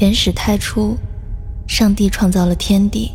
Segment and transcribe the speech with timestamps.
[0.00, 0.96] 原始太初，
[1.66, 3.10] 上帝创造了天地，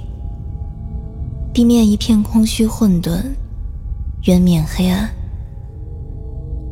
[1.53, 3.23] 地面一片空虚混沌，
[4.23, 5.09] 渊面黑暗，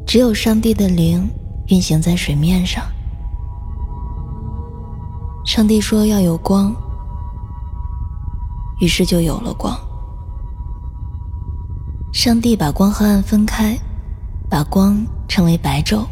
[0.05, 1.25] 只有上帝的灵
[1.67, 2.83] 运行在水面上。
[5.45, 6.75] 上帝说要有光，
[8.81, 9.73] 于是就有了光。
[12.11, 13.79] 上帝把光和暗分开，
[14.49, 16.05] 把光称为白昼，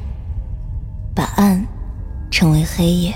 [1.13, 1.61] 把暗
[2.31, 3.13] 称为黑夜。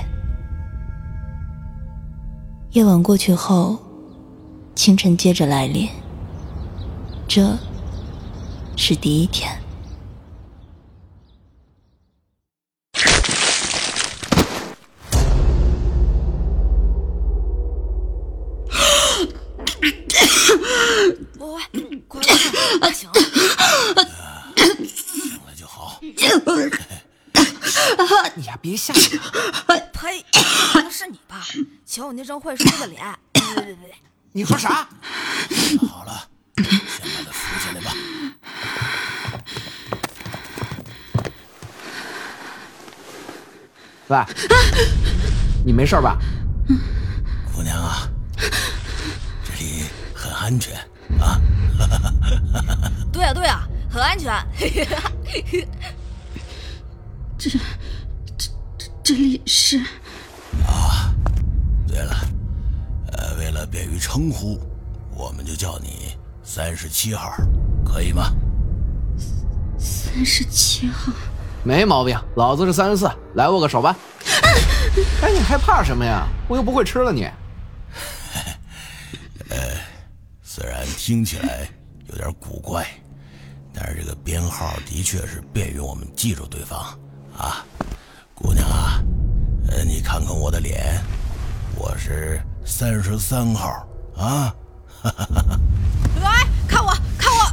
[2.74, 3.78] 夜晚过去后，
[4.74, 5.88] 清晨接着来临。
[7.28, 7.56] 这
[8.76, 9.62] 是第一天。
[21.38, 21.62] 喂，
[22.08, 22.20] 快
[22.82, 23.14] 快，醒了，
[24.88, 26.00] 醒了就好。
[28.36, 29.00] 你呀，别吓我！
[32.14, 33.96] 瞧你那张会说的脸，别别别别！
[34.34, 34.88] 你说啥？
[35.90, 36.64] 好了，先
[37.12, 37.92] 把他扶起来吧。
[44.10, 44.24] 喂，
[45.66, 46.20] 你没事吧？
[47.52, 50.76] 姑娘啊，这里很安全
[51.20, 51.42] 啊。
[53.12, 54.32] 对啊对啊，很安全。
[57.40, 57.60] 这这
[58.78, 59.84] 这这里是
[61.94, 62.16] 对了，
[63.12, 64.60] 呃，为了便于称呼，
[65.16, 67.32] 我们就叫你三十七号，
[67.86, 68.34] 可以吗？
[69.78, 71.14] 三十七号。
[71.64, 73.96] 没毛病，老子是三十四，来握个手吧。
[75.22, 76.28] 哎，你害怕什么呀？
[76.50, 77.30] 我又不会吃了你。
[79.50, 79.58] 呃
[80.42, 81.70] 虽然听起来
[82.10, 82.88] 有点古怪，
[83.72, 86.80] 但是这个编号的确是便于我们记住对方
[87.38, 87.64] 啊。
[88.34, 89.00] 姑娘啊，
[89.70, 91.00] 呃，你看看我的脸，
[91.76, 93.86] 我是三十三号
[94.18, 94.54] 啊。
[96.22, 97.46] 来， 看我，看我，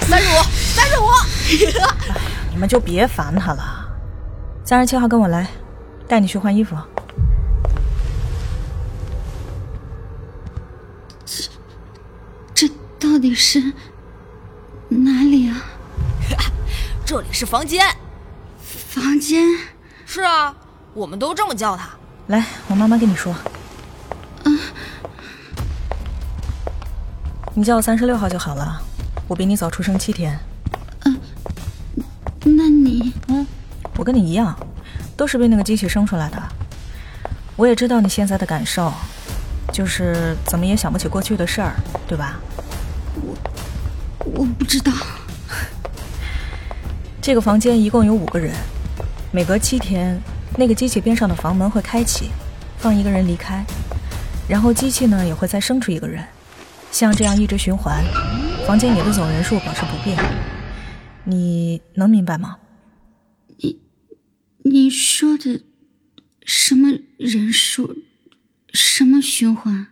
[0.00, 0.42] 三十五，
[0.74, 1.06] 三十五。
[2.50, 3.86] 你们就别烦他了。
[4.64, 5.48] 三十七号跟我来，
[6.08, 6.76] 带你去换衣服。
[12.54, 12.68] 这
[12.98, 13.72] 到底是
[14.88, 15.62] 哪里啊？
[17.06, 17.86] 这里是房间。
[18.58, 19.42] 房间？
[20.04, 20.54] 是啊，
[20.94, 21.90] 我们都这么叫他。
[22.28, 23.34] 来，我慢慢跟你说。
[27.54, 28.82] 你叫我三十六号就好了，
[29.28, 30.38] 我比你早出生七天。
[31.04, 31.18] 嗯
[32.44, 33.46] 那你嗯
[33.96, 34.54] 我跟你一样，
[35.16, 36.42] 都是被那个机器生出来的。
[37.56, 38.92] 我也知道你现在的感受，
[39.72, 41.74] 就是怎么也想不起过去的事儿，
[42.08, 42.40] 对吧？
[43.14, 43.34] 我
[44.24, 44.92] 我不知道。
[47.22, 48.52] 这个房间一共有五个人，
[49.32, 50.20] 每隔七天，
[50.58, 52.30] 那个机器边上的房门会开启，
[52.78, 53.64] 放一个人离开，
[54.48, 56.24] 然后机器呢也会再生出一个人，
[56.90, 58.02] 像这样一直循环，
[58.66, 60.16] 房间里的总人数保持不变。
[61.24, 62.56] 你能明白吗？
[63.58, 63.80] 你
[64.64, 65.62] 你说的
[66.44, 66.88] 什么
[67.18, 67.96] 人数？
[68.72, 69.88] 什么循环？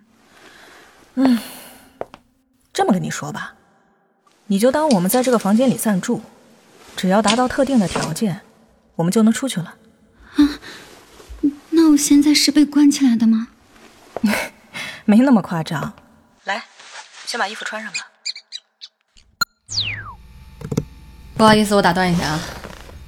[2.72, 3.54] 这么跟你说吧，
[4.46, 6.22] 你就当我们在这个房间里暂住，
[6.96, 8.40] 只要达到特定的条件，
[8.96, 9.76] 我们就能出去了。
[11.84, 13.48] 那我现在是被关起来的吗？
[15.04, 15.92] 没那么夸张。
[16.44, 16.64] 来，
[17.26, 17.98] 先把衣服穿上吧。
[21.36, 22.40] 不好意思，我打断一下啊。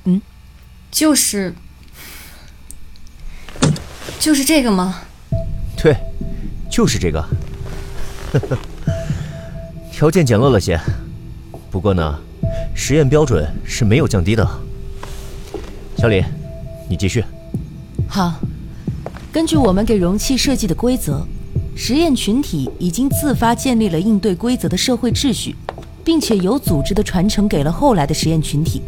[0.05, 0.21] 嗯，
[0.91, 1.55] 就是
[4.21, 5.01] 就是这个吗？
[5.79, 5.97] 对，
[6.71, 7.27] 就是这个。
[9.91, 10.79] 条件简陋了些，
[11.71, 12.21] 不过呢，
[12.75, 14.47] 实验标准是没有降低的。
[15.97, 16.23] 小李，
[16.91, 17.25] 你继续。
[18.07, 18.39] 好，
[19.37, 21.23] 根据我们给容器设计的规则，
[21.77, 25.55] 实验群体已经自发建立了应对规则的社会秩序，
[26.03, 28.81] 并且有组织的传承给了后来的实验群体，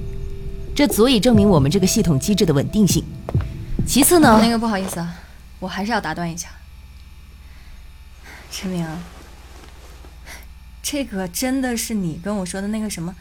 [0.74, 3.04] 这足以证明我们这个系统机制的稳定性。
[3.86, 5.16] 其次呢，那个不好意思啊，
[5.60, 6.48] 我还是要打断一下。
[8.50, 8.86] 陈明，
[10.82, 13.14] 这个真的是你跟我说的那个什么，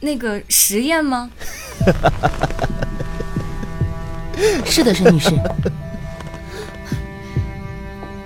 [0.00, 1.30] 那个实验吗？
[4.66, 5.30] 是的，沈女士。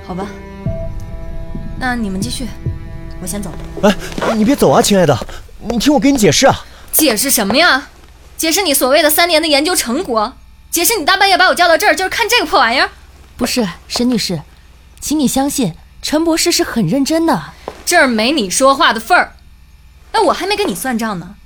[0.07, 0.27] 好吧，
[1.79, 2.47] 那你们继续，
[3.23, 3.89] 我先走了。
[4.21, 5.19] 哎，你别走啊，亲爱的，
[5.59, 6.65] 你听我给你解释啊。
[6.93, 7.89] 解释什么呀？
[8.37, 10.35] 解释你所谓的三年的研究成果？
[10.71, 12.91] 解释你大半夜把我叫到这儿就是看这个破玩意儿？
[13.37, 14.43] 不是，沈女士，
[15.01, 17.53] 请你相信，陈博士是很认真的。
[17.87, 19.37] 这儿没你说话的份儿。
[20.13, 21.37] 哎，我还没跟你算账呢，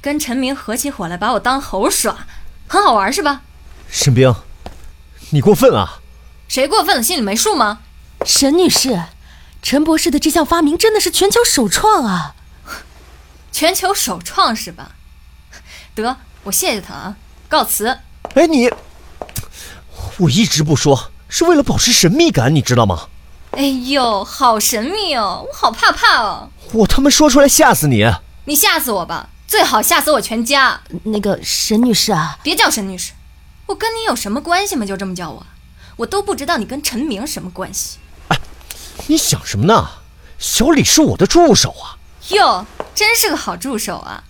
[0.00, 2.26] 跟陈明合起伙来把我当猴耍，
[2.66, 3.42] 很好玩是吧？
[3.90, 4.34] 沈冰，
[5.30, 6.00] 你过分啊！
[6.48, 7.80] 谁过分了心里没数吗？
[8.24, 9.04] 沈女士，
[9.62, 12.34] 陈博士的这项发明真的是全球首创啊！
[13.50, 14.92] 全球首创是吧？
[15.94, 17.16] 得，我谢谢他啊，
[17.48, 17.98] 告辞。
[18.34, 18.70] 哎，你，
[20.18, 23.08] 我一直不说，是为了保持神秘感，你知道吗？
[23.52, 26.50] 哎呦，好神秘哦，我好怕怕哦。
[26.72, 28.04] 我他妈说出来吓死你！
[28.44, 30.80] 你吓死我吧，最好吓死我全家。
[31.04, 33.12] 那个沈女士啊，别叫沈女士，
[33.66, 34.86] 我跟你有什么关系吗？
[34.86, 35.44] 就这么叫我，
[35.96, 37.98] 我都不知道你跟陈明什么关系。
[39.10, 39.90] 哎，你想什么呢？
[40.38, 41.98] 小李是我的助手啊。
[42.28, 42.64] 哟，
[42.94, 44.22] 真是个好助手啊，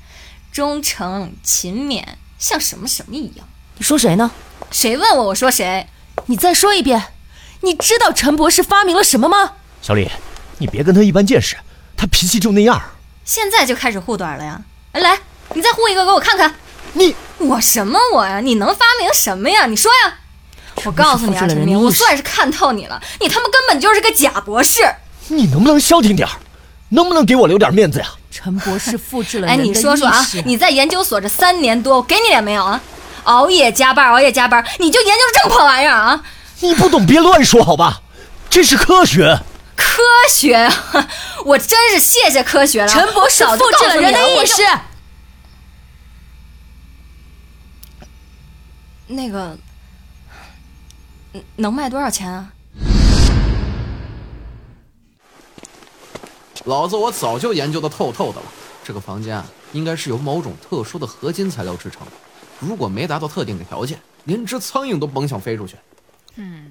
[0.50, 2.03] 忠诚勤勉，
[2.38, 3.47] 像什么什么一样。
[3.77, 4.31] 你说谁呢？
[4.71, 5.87] 谁问我，我说谁。
[6.27, 7.12] 你再说一遍。
[7.61, 9.53] 你知道陈博士发明了什么吗？
[9.82, 10.11] 小李，
[10.56, 11.59] 你别跟他一般见识，
[11.94, 12.83] 他脾气就那样。
[13.23, 14.62] 现在就开始护短了呀？
[14.93, 15.21] 来，
[15.53, 16.55] 你再护一个给我看看。
[16.94, 18.41] 你我什么我呀？
[18.41, 19.67] 你能发明什么呀？
[19.67, 20.20] 你说呀！
[20.85, 24.81] 我告诉你啊，陈明，我算是看透你了，你他妈根本就是个假博士。
[25.29, 26.29] 你能不能消停点
[26.89, 28.07] 能不能给我留点面子呀？
[28.31, 32.81] 陈博士复制了哎，你说说啊，你在研究所这三年多，我给你脸没有啊？
[33.25, 36.23] 熬夜加班，熬夜加班，你就研究这么破玩意儿啊？
[36.61, 38.01] 你不懂别乱说好吧？
[38.49, 39.39] 这是科学，
[39.77, 40.03] 科
[40.33, 40.69] 学，
[41.45, 42.89] 我真是谢谢科学了。
[42.89, 44.63] 陈博士复制了人的意识。
[49.07, 49.57] 那个，
[51.56, 52.53] 能卖多少钱啊？
[56.65, 58.47] 老子我早就研究的透透的了。
[58.85, 62.06] 这个房间啊，应该是由某种特殊的合金材料制成。
[62.59, 65.77] 如果没达到特定的条件，连只苍蝇都甭想飞出去。
[66.37, 66.71] 嗯，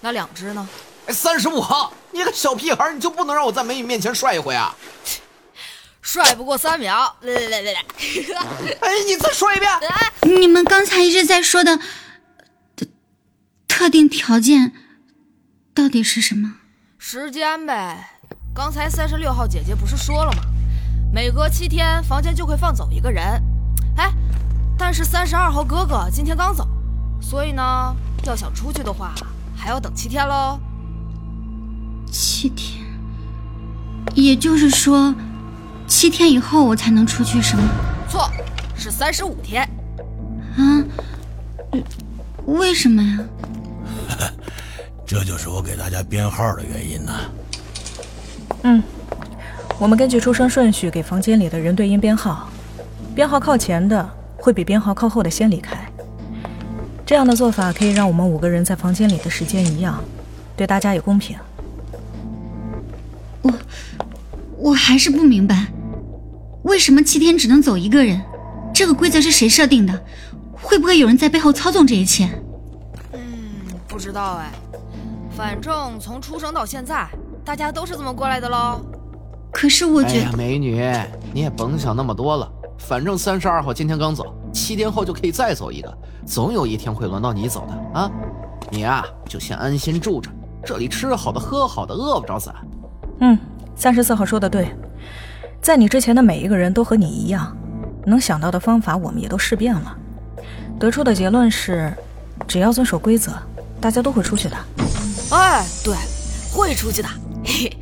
[0.00, 0.68] 那两只呢？
[1.06, 4.74] 哎，三十五号，你个小屁孩，你就不能让我在美女面前帅一回啊？
[6.02, 7.16] 帅不过三秒。
[7.20, 7.80] 来来来来来，
[8.80, 9.70] 哎，你再说一遍。
[10.22, 11.82] 你们刚才一直在说的特
[13.78, 14.72] 特定条件
[15.74, 16.54] 到底是什么？
[16.96, 18.08] 时间呗。
[18.54, 20.38] 刚才三十六号姐姐不是说了吗？
[21.12, 23.22] 每隔七天房间就会放走一个人。
[23.98, 24.10] 哎，
[24.78, 26.66] 但是三十二号哥哥今天刚走，
[27.20, 27.62] 所以呢。
[28.24, 29.14] 要想出去的话，
[29.54, 30.58] 还要等七天喽。
[32.10, 32.82] 七天，
[34.14, 35.14] 也就是说，
[35.86, 37.62] 七天以后我才能出去，是吗？
[38.08, 38.26] 错，
[38.74, 39.68] 是三十五天。
[40.56, 40.82] 啊？
[42.46, 43.18] 为什么呀？
[45.06, 47.12] 这就是我给大家编号的原因呢。
[48.62, 48.82] 嗯，
[49.78, 52.48] 我们根据出生顺序给房间里的人对应编号，
[53.14, 55.78] 编号靠前的会比编号靠后的先离开。
[57.04, 60.02] 这样的做法可以让我们五个人在房间里的时间一样，
[60.56, 61.36] 对大家也公平。
[63.42, 63.52] 我，
[64.58, 65.68] 我还是不明白，
[66.64, 68.20] 为什么七天只能走一个人？
[68.74, 70.04] 这个规则是谁设定的？
[70.52, 72.28] 会不会有人在背后操纵这一切？
[73.96, 74.52] 嗯，不知道哎。
[75.34, 77.08] 反正从出生到现在，
[77.42, 78.78] 大家都是这么过来的喽。
[79.50, 80.84] 可是我觉得，美女，
[81.32, 82.46] 你也甭想那么多了。
[82.78, 85.98] 反正三十二号今天刚走，七天后就可以再走一个。
[86.26, 88.10] 总有一天会轮到你走的啊！
[88.70, 90.30] 你啊，就先安心住着，
[90.62, 92.54] 这里吃好的喝好的，饿不着咱。
[93.20, 93.38] 嗯，
[93.74, 94.68] 三十四号说的对，
[95.62, 97.56] 在你之前的每一个人都和你一样，
[98.04, 99.96] 能想到的方法我们也都试遍了，
[100.78, 101.90] 得出的结论是，
[102.46, 103.32] 只要遵守规则，
[103.80, 104.56] 大家都会出去的。
[105.30, 105.94] 哎，对，
[106.52, 107.08] 会出去的。
[107.44, 107.76] 嘿嘿。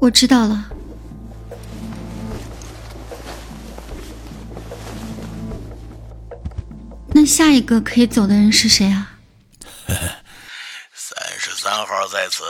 [0.00, 0.68] 我知道了。
[7.14, 9.10] 那下一个可以走的人是谁啊？
[10.94, 12.42] 三十三号在此。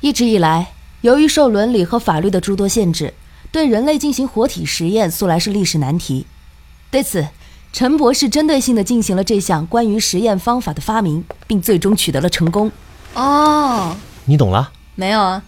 [0.00, 3.12] 一直以来，由于受伦理和法律的诸多限制，
[3.54, 6.26] 对人类进行活体实验素来是历史难题。
[6.90, 7.28] 对此，
[7.72, 12.72] 陈博士针对性的进行了这项关于实验方法的发明，并最终取得了成功。
[13.14, 14.72] 哦，你懂了？
[14.96, 15.40] 没有啊。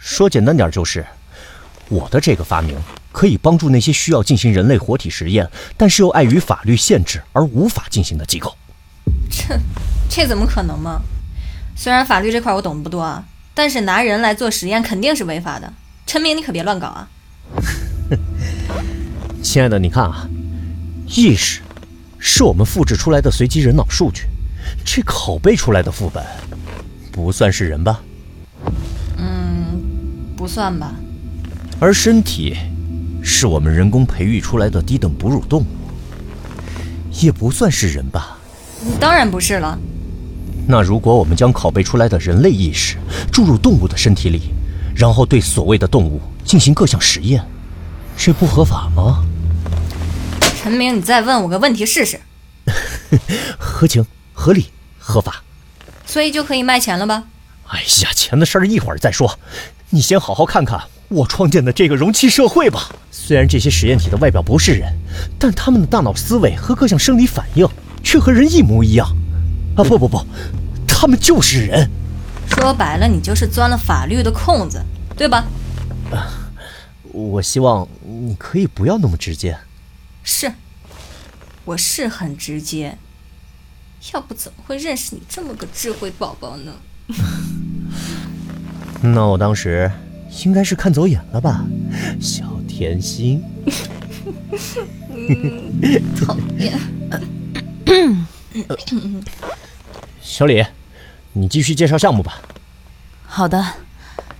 [0.00, 1.06] 说简单点就是，
[1.90, 2.76] 我的这个发明。
[3.12, 8.54] 可以帮助那些需要进行人类活体实验，但是又碍于法律限制而无法进行的机构。
[9.30, 9.58] 这，
[10.10, 11.00] 这怎么可能嘛？
[11.76, 13.24] 虽然法律这块我懂不多啊，
[13.56, 15.72] 但是拿人来做实验肯定是违法的。
[16.04, 17.08] 陈明，你可别乱搞啊！
[19.42, 20.28] 亲爱的，你看啊，
[21.06, 21.62] 意识
[22.18, 24.24] 是我们复制出来的随机人脑数据，
[24.84, 26.22] 这拷贝出来的副本
[27.10, 28.02] 不算是人吧？
[29.16, 29.80] 嗯，
[30.36, 30.92] 不算吧。
[31.80, 32.56] 而身体。
[33.28, 35.66] 是我们人工培育出来的低等哺乳动物，
[37.10, 38.38] 也不算是人吧？
[39.00, 39.76] 当然不是了。
[40.68, 42.96] 那如果我们将拷贝出来的人类意识
[43.30, 44.50] 注入动物的身体里，
[44.94, 47.44] 然后对所谓的动物进行各项实验，
[48.16, 49.24] 这不合法吗？
[50.60, 52.20] 陈明，你再问我个问题试试。
[53.58, 54.66] 合情、合理、
[54.98, 55.42] 合法。
[56.04, 57.24] 所以就可以卖钱了吧？
[57.68, 59.38] 哎呀，钱的事儿一会儿再说，
[59.90, 62.90] 你先好好看看我创建的这个容器社会吧。
[63.12, 64.92] 虽然这些实验体的外表不是人，
[65.38, 67.68] 但他们的大脑思维和各项生理反应
[68.02, 69.06] 却和人一模一样。
[69.76, 70.24] 啊，不不不，
[70.98, 71.90] 他们就是人。
[72.48, 74.82] 说白了，你就是钻了法律的空子，
[75.14, 75.44] 对吧？
[76.10, 76.26] 啊，
[77.12, 79.58] 我希望你可以不要那么直接。
[80.22, 80.50] 是，
[81.66, 82.96] 我是很直接。
[84.14, 86.72] 要不怎么会认识你这么个智慧宝宝呢？
[89.02, 89.92] 那我当时
[90.44, 91.66] 应该是看走眼了吧，
[92.20, 93.42] 小甜心。
[96.16, 96.80] 讨厌。
[100.22, 100.64] 小李，
[101.38, 102.40] 你继续介绍项目吧。
[103.26, 103.62] 好的，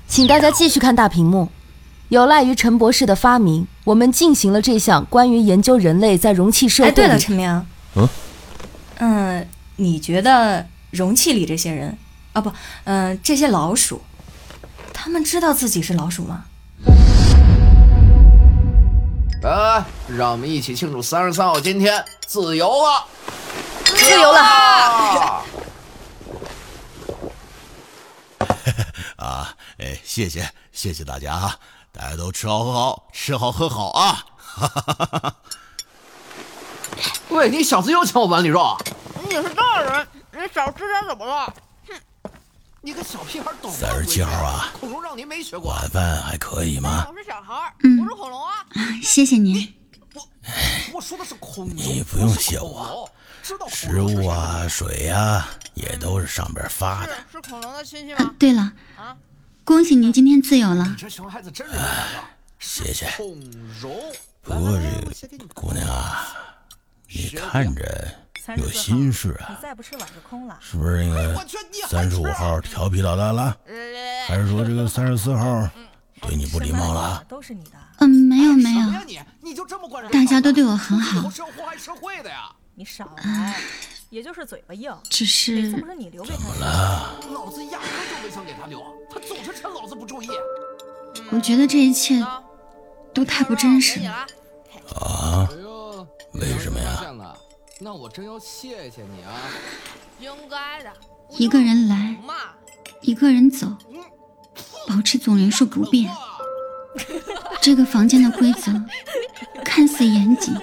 [0.08, 1.50] 请大家继续看大屏幕。
[2.08, 6.88] 有赖于陈博士的发明，我们进行了这项关于研究人类在容器社会。
[6.88, 7.66] 哎，对了，陈明。
[7.96, 8.08] 嗯。
[9.00, 9.46] 嗯。
[9.78, 11.98] 你觉得容器里这些人
[12.32, 12.50] 啊，不，
[12.84, 14.00] 嗯，这些老鼠，
[14.94, 16.44] 他们知道自己是老鼠吗？
[19.42, 23.04] 来，让我们一起庆祝三十三号今天自由了，
[23.84, 25.42] 自由了！
[29.16, 31.58] 啊，哎，谢谢谢谢大家啊，
[31.92, 34.24] 大家都吃好喝好，吃好喝好啊！
[37.30, 38.76] 喂，你小子又抢我碗里肉！
[39.28, 41.52] 你是大人，你少吃点怎么了？
[41.88, 42.30] 哼，
[42.80, 47.06] 你个小屁孩懂三十七号啊，恐龙让您没学过，晚饭还可以吗？
[47.08, 48.66] 我是小孩，我是恐龙啊！
[49.02, 49.74] 谢谢您。
[50.14, 50.28] 我
[50.94, 53.10] 我说的是恐龙，你不用谢我。
[53.68, 57.12] 食物啊，水啊，也都是上边发的。
[57.30, 58.34] 是恐龙的亲戚吗？
[58.38, 59.16] 对了，啊，
[59.62, 60.84] 恭喜您今天自由了。
[60.84, 61.66] 你这熊孩子真
[62.58, 63.08] 谢谢。
[63.16, 63.38] 恐
[63.82, 64.12] 龙。
[64.42, 64.78] 不过
[65.12, 66.26] 这姑娘啊，
[67.08, 68.14] 你看着。
[68.56, 69.46] 有心事啊？
[69.50, 70.56] 你再不吃碗就空了。
[70.60, 71.44] 是不是那个
[71.88, 73.56] 三十五号调皮捣蛋了？
[74.28, 75.68] 还是说这个三十四号
[76.22, 77.24] 对你不礼貌了？
[77.28, 77.72] 都是你的。
[77.98, 78.88] 嗯，没有没有。
[80.10, 81.28] 大家都对我很好。
[82.78, 83.56] 你少来，
[84.11, 84.95] 也就是嘴巴硬。
[85.09, 85.71] 只是。
[85.71, 86.37] 怎么你留给他？
[86.37, 87.18] 怎么了？
[87.33, 90.28] 老子压根就没想给他留，他总是趁老子不注意。
[91.30, 92.23] 我觉得这一切
[93.14, 94.26] 都太不真实了。
[94.95, 95.49] 啊？
[96.35, 97.02] 为什么呀？
[97.80, 99.33] 那我真要谢谢你啊！
[100.21, 100.92] 应该的。
[101.30, 102.14] 一个人来，
[103.00, 103.66] 一个人走，
[104.87, 106.11] 保持总人数不变。
[107.62, 108.71] 这个房间的规则
[109.64, 110.54] 看似严谨，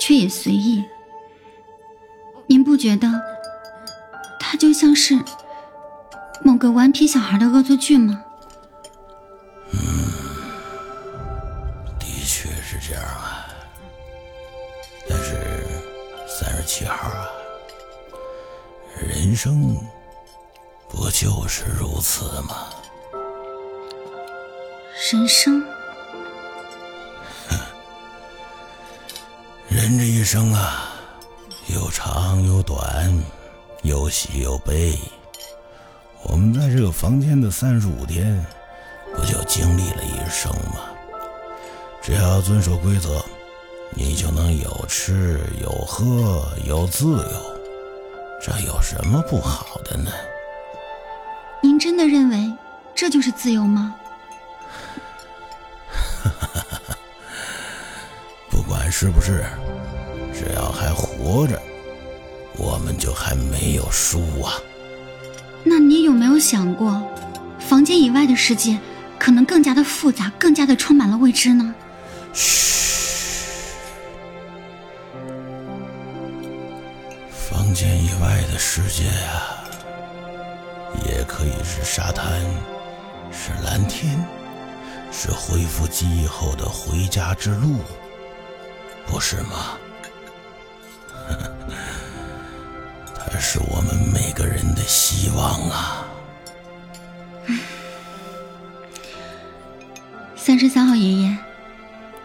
[0.00, 0.84] 却也随意。
[2.50, 3.08] 您不觉得
[4.40, 5.16] 他就像是
[6.42, 8.24] 某个顽皮小孩的恶作剧吗？
[9.70, 9.78] 嗯，
[11.96, 13.46] 的确是这样啊。
[15.08, 15.64] 但是
[16.26, 17.28] 三十七号啊，
[19.00, 19.76] 人生
[20.88, 22.66] 不就是如此吗？
[25.12, 25.64] 人生，
[29.68, 30.89] 人这一生啊，
[31.74, 33.12] 有长有短，
[33.82, 34.98] 有喜有悲。
[36.24, 38.44] 我们在这个房间的三十五天，
[39.14, 40.80] 不就经历了一生吗？
[42.02, 43.22] 只要遵守规则。
[43.92, 47.58] 你就能有吃有喝有自由，
[48.40, 50.12] 这有什么不好的呢？
[51.60, 52.52] 您真的认为
[52.94, 53.96] 这就是自由吗？
[58.48, 59.44] 不管是不是，
[60.40, 61.60] 只要还活着，
[62.56, 64.54] 我们就还没有输啊。
[65.62, 66.98] 那你有没有想过，
[67.58, 68.78] 房间以外的世界
[69.18, 71.74] 可能更加的复杂，更加的充满了未知呢？
[72.32, 73.68] 嘘。
[77.30, 79.62] 房间以外的世界啊，
[81.06, 82.40] 也可以是沙滩，
[83.30, 84.18] 是蓝天，
[85.12, 87.76] 是恢复记忆后的回家之路，
[89.06, 89.76] 不是吗？
[93.52, 96.06] 是我们每个人的希望啊！
[100.36, 101.36] 三十三号爷爷，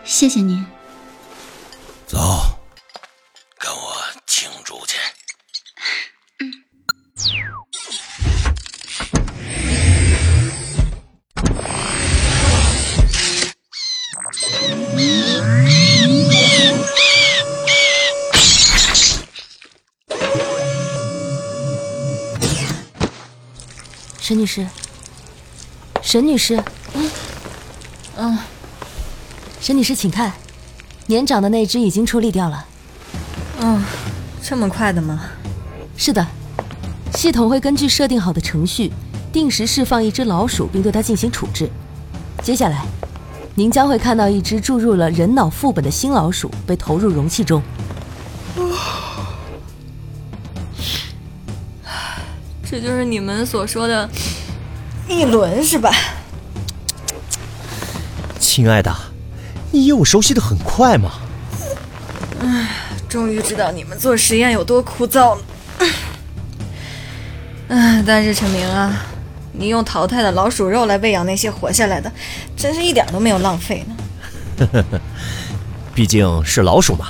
[0.03, 0.63] 谢谢您。
[24.27, 24.65] 沈女士，
[26.01, 26.59] 沈女士，
[26.95, 27.11] 嗯，
[28.17, 28.37] 嗯，
[29.61, 30.33] 沈女士，请看，
[31.05, 32.65] 年长的那只已经处理掉了。
[33.59, 33.85] 嗯，
[34.41, 35.25] 这么快的吗？
[35.95, 36.25] 是的，
[37.13, 38.91] 系统会根据设定好的程序，
[39.31, 41.69] 定时释放一只老鼠，并对它进行处置。
[42.41, 42.83] 接下来，
[43.53, 47.61] 您将会看到一只注入了人脑副本的新老鼠被投入容器中。
[52.75, 54.09] 这就是你们所说的
[55.07, 55.95] 一轮是吧？
[58.37, 58.93] 亲爱的，
[59.71, 61.13] 你以为我熟悉的很快嘛？
[62.41, 62.67] 唉，
[63.07, 65.41] 终于知道你们做实验有多枯燥了。
[67.69, 69.05] 唉，但是陈明啊，
[69.53, 72.11] 你用淘汰的老鼠肉来喂养那些活下来的，
[72.57, 74.67] 真是一点都没有浪费呢。
[74.73, 74.99] 呵呵，
[75.93, 77.07] 毕竟是老鼠嘛。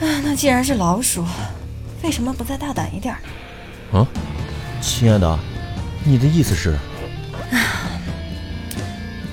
[0.00, 1.24] 唉，那既然是老鼠，
[2.04, 3.12] 为什么不再大胆一点
[3.90, 3.98] 呢？
[3.98, 4.06] 啊？
[4.84, 5.38] 亲爱的，
[6.04, 6.76] 你的意思是？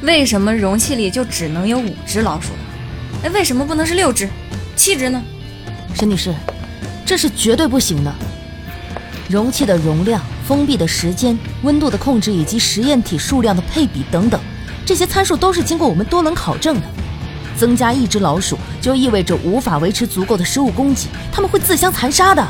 [0.01, 2.59] 为什么容器里就只能有五只老鼠呢？
[3.25, 4.29] 哎，为什么不能是六只、
[4.77, 5.21] 七只呢？
[5.93, 6.33] 沈女士，
[7.05, 8.15] 这是绝对不行的。
[9.29, 14.39] 容器的容量、封闭的时间、温度的控制以及实验体数量的配比等等，
[14.85, 16.81] 这些参数都是经过我们多轮考证的。
[17.57, 22.45] 增加一只老鼠就意味着无法维持足够的食物供给，它们会自相残杀的。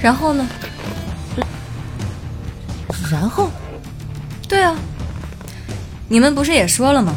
[0.00, 0.46] 然后呢？
[3.12, 3.50] 然后，
[4.48, 4.74] 对啊，
[6.08, 7.14] 你们不是也说了吗？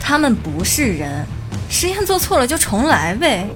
[0.00, 1.26] 他们不是人，
[1.68, 3.50] 实验做错了就重来呗。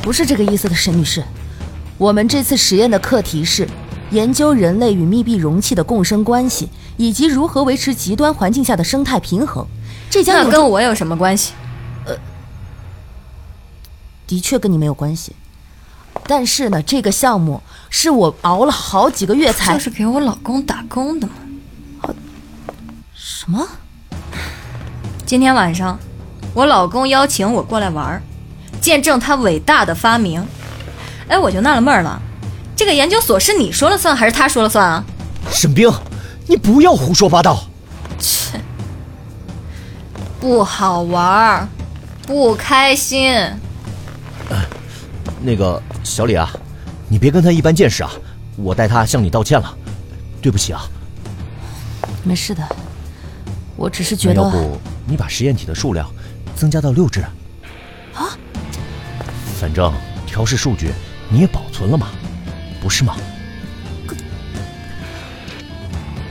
[0.00, 1.22] 不是这个意思的，沈女士。
[1.98, 3.68] 我们这次实验的课题是
[4.10, 9.66] 研究人类与密闭容器的共生关系，以及如何维持极端环境下的生态平衡。
[10.08, 11.52] 这将跟我有什么关系？
[12.06, 12.16] 呃，
[14.26, 15.36] 的确跟你没有关系。
[16.26, 21.34] 但是呢，这个项目是我熬了好几个月才，就是给我老公打工的嘛。
[23.14, 23.66] 什么？
[25.24, 25.98] 今天晚上，
[26.52, 28.20] 我老公邀请我过来玩，
[28.80, 30.44] 见证他伟大的发明。
[31.28, 32.20] 哎，我就纳了闷了，
[32.76, 35.04] 这个研究所是你说了算还是他说了算啊？
[35.50, 35.92] 沈冰，
[36.46, 37.66] 你不要胡说八道。
[38.18, 38.60] 切，
[40.40, 41.68] 不好玩，
[42.26, 43.32] 不开心。
[45.46, 45.80] 那个。
[46.02, 46.50] 小李啊，
[47.08, 48.10] 你别跟他一般见识啊！
[48.56, 49.76] 我代他向你道歉了，
[50.40, 50.80] 对不起啊。
[52.22, 52.62] 没事的，
[53.76, 54.42] 我只是觉得……
[54.42, 56.08] 要不你把实验体的数量
[56.54, 57.20] 增加到六只？
[58.14, 58.38] 啊？
[59.60, 59.92] 反正
[60.26, 60.90] 调试数据
[61.28, 62.08] 你也保存了嘛，
[62.80, 63.16] 不是吗？
[64.06, 64.16] 可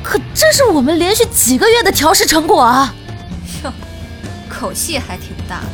[0.01, 2.95] 可这是我们连续几个月的调试成果啊！
[3.63, 3.73] 哟，
[4.49, 5.67] 口气还挺大的，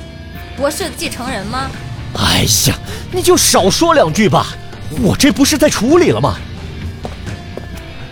[0.58, 1.70] 博士继承人吗？
[2.16, 2.78] 哎呀，
[3.12, 4.48] 你就少说两句吧，
[5.02, 6.38] 我这不是在处理了吗？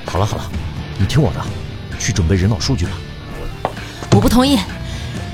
[0.05, 0.49] 好了好了，
[0.97, 1.45] 你听我的，
[1.99, 2.91] 去准备人脑数据吧。
[4.11, 4.59] 我不同意，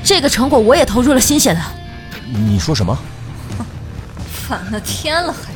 [0.04, 1.62] 这个成果我也投入了心血的。
[2.28, 2.97] 你说什么？
[4.47, 5.51] 反了天了还？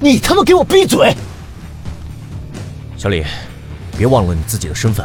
[0.00, 1.14] 你他妈给我闭嘴！
[2.96, 3.24] 小李，
[3.96, 5.04] 别忘了你自己的身份。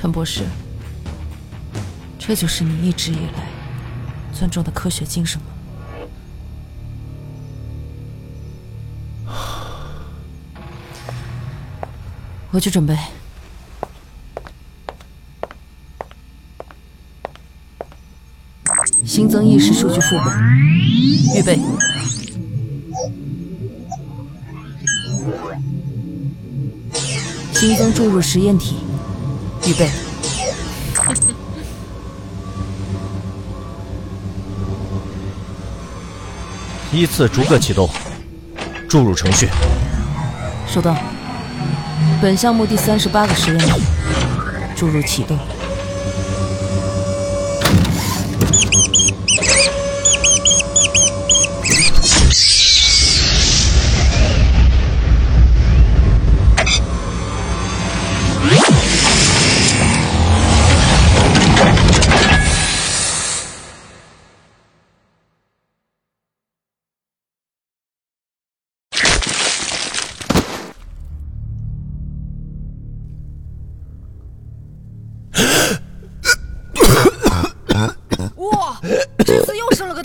[0.00, 0.42] 陈博士，
[2.18, 3.43] 这就是你一直以来。
[4.34, 5.46] 尊重的科学精神吗？
[12.50, 12.96] 我去准备。
[19.06, 20.24] 新增意识数据副本，
[21.36, 21.58] 预备。
[27.52, 28.76] 新增注入实验体，
[29.66, 29.88] 预备。
[36.94, 37.90] 依次逐个启动，
[38.88, 39.48] 注入程序。
[40.68, 40.96] 收到。
[42.22, 43.82] 本项目第三十八个实验体
[44.76, 45.36] 注入启动。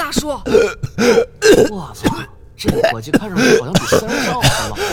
[1.70, 2.10] 我操！
[2.58, 4.76] 这伙计看上去好像比三少还老。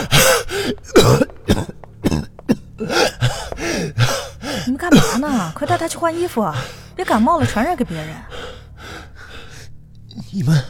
[4.65, 5.51] 你们干嘛呢？
[5.55, 6.49] 快带他去换衣服，
[6.95, 8.15] 别感冒了传染给别人。
[10.31, 10.63] 你们，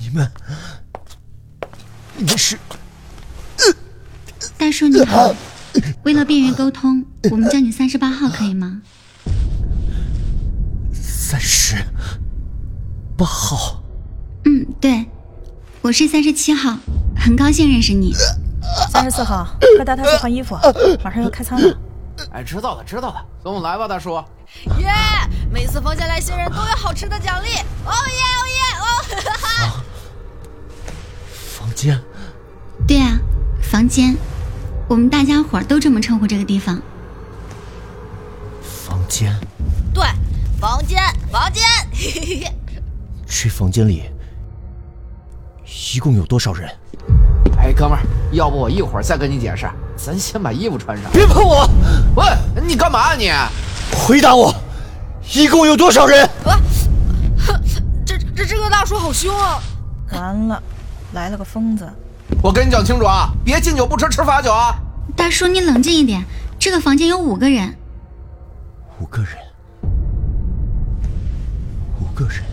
[0.00, 0.30] 你们，
[2.16, 2.56] 你们是？
[4.58, 5.34] 大叔你好，
[6.04, 8.82] 为了便于沟通，我们叫你三十八号，可以吗？
[10.92, 11.76] 三十
[13.16, 13.82] 八号。
[14.44, 15.06] 嗯，对，
[15.80, 16.76] 我是三十七号，
[17.16, 18.14] 很高兴认识你。
[18.90, 20.54] 三十四号，快带他去换衣服，
[21.02, 21.78] 马上要开餐了。
[22.30, 24.22] 哎，知道了，知道了，跟我来吧，大叔。
[24.78, 24.90] 耶！
[25.50, 27.48] 每次房间来新人都有好吃的奖励。
[27.84, 28.22] 哦耶！
[28.34, 28.60] 哦耶！
[28.80, 28.84] 哦
[29.24, 29.84] 哈哈！
[31.58, 31.98] 房间。
[32.86, 33.18] 对啊，
[33.62, 34.16] 房间，
[34.88, 36.80] 我们大家伙都这么称呼这个地方。
[38.62, 39.34] 房间。
[39.94, 40.04] 对，
[40.60, 41.62] 房间，房间。
[43.26, 44.04] 这房间里
[45.94, 46.70] 一共有多少人？
[47.58, 51.10] 哎，哥们儿，要不我一会儿再跟你解释，咱先把衣服穿上。
[51.12, 51.68] 别碰我！
[52.16, 52.24] 喂，
[52.66, 53.30] 你干嘛啊你？
[53.96, 54.54] 回答我，
[55.34, 56.24] 一共有多少人？
[56.44, 56.60] 啊！
[58.04, 59.60] 这这这个大叔好凶啊！
[60.12, 60.62] 完了，
[61.12, 61.88] 来了个疯子。
[62.42, 64.76] 我跟你讲清楚啊，别敬酒不吃吃罚酒啊！
[65.16, 66.24] 大叔，你冷静一点。
[66.58, 67.76] 这个房间有五个人。
[69.00, 69.30] 五个人。
[72.00, 72.44] 五个人。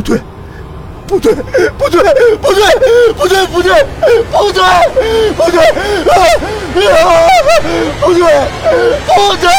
[0.00, 0.18] 不对，
[1.06, 1.34] 不对，
[1.76, 2.00] 不对，
[2.38, 2.64] 不对，
[3.12, 3.74] 不对，不对，不对，
[5.34, 5.60] 不对，
[6.08, 7.20] 啊！
[8.00, 8.24] 不对，
[9.16, 9.50] 不对！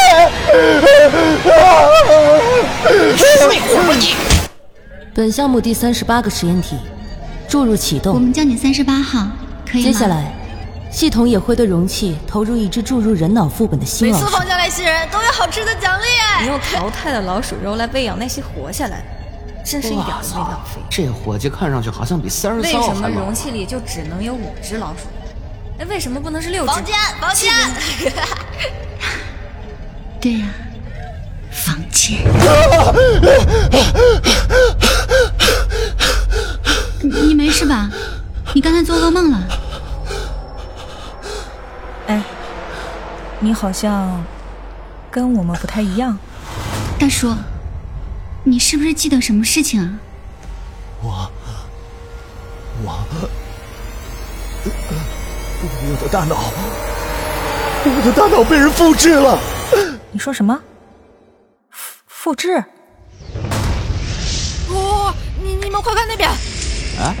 [5.14, 6.76] 本项目第三十八个实验体，
[7.48, 8.14] 注入启动。
[8.14, 9.28] 我们叫你三十八号，
[9.70, 9.86] 可以吗？
[9.86, 10.32] 接下来，
[10.90, 14.24] 系统也会对容器投入一只注入人脑副本的新老鼠。
[14.24, 16.40] 每次房间来新人都有好吃的奖励哎！
[16.40, 19.04] 你用淘汰的老鼠肉来喂养那些活下来的，
[19.64, 20.80] 真是一点都没浪费。
[20.90, 25.06] 这伙计看上去好像比三十三为什么容器里就只能有五只老鼠？
[25.78, 26.72] 哎，为什么不能是六只？
[26.72, 27.52] 房间，房间。
[30.20, 30.46] 对呀，
[31.50, 32.18] 房间。
[37.00, 37.90] 你没事吧？
[38.54, 39.42] 你刚才做噩梦了？
[42.06, 42.22] 哎，
[43.40, 44.22] 你好像
[45.10, 46.16] 跟我们不太一样。
[46.98, 47.34] 大叔，
[48.44, 50.00] 你是不是记得什么事情啊？
[51.00, 51.30] 我，
[52.82, 53.06] 我，
[54.64, 56.36] 我的大脑，
[57.84, 59.38] 我的大脑被人复制了。
[60.10, 60.58] 你说什么？
[61.70, 62.64] 复复制？
[64.68, 66.28] 哦，你你们快看那边！
[66.28, 67.14] 啊！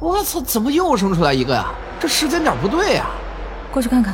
[0.00, 0.40] 我操！
[0.40, 1.72] 怎么又生出来一个呀？
[2.00, 3.06] 这时间点不对呀！
[3.70, 4.12] 过去看看。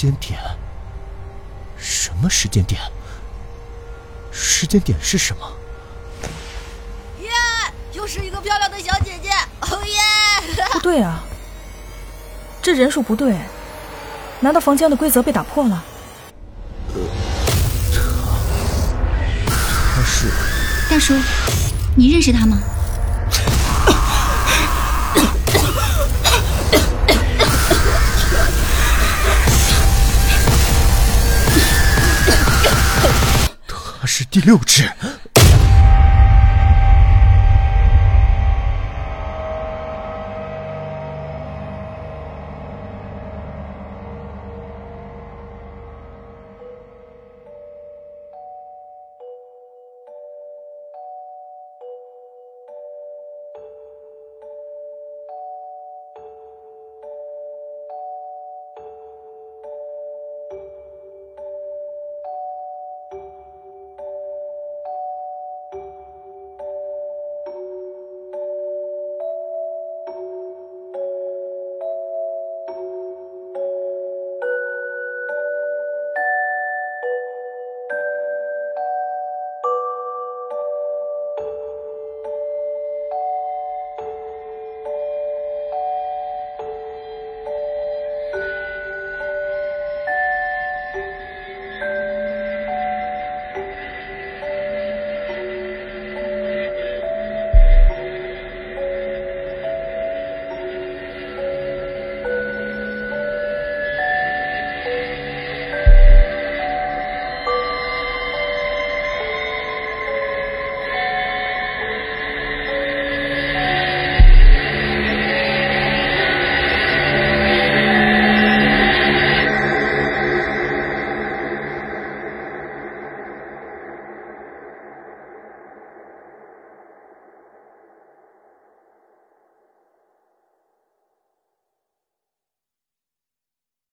[0.00, 0.40] 间点？
[1.76, 2.80] 什么时间点？
[4.32, 5.52] 时间点是什么？
[7.20, 7.28] 耶！
[7.92, 9.28] 又是一个漂亮的小姐姐！
[9.60, 9.98] 哦耶！
[10.72, 11.22] 不对啊，
[12.62, 13.36] 这人数不对。
[14.40, 15.84] 难道房间的规则被打破了？
[17.92, 19.50] 他，
[19.96, 20.30] 他是
[20.88, 21.12] 大叔，
[21.94, 22.58] 你认识他吗？
[34.30, 34.88] 第六只。